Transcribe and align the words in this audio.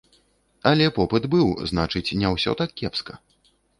Але 0.69 0.87
попыт 0.95 1.27
быў, 1.35 1.47
значыць, 1.73 2.15
не 2.23 2.27
ўсё 2.33 2.51
так 2.63 2.69
кепска. 2.83 3.13